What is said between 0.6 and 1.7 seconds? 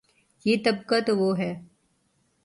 طبقہ تو وہ ہے۔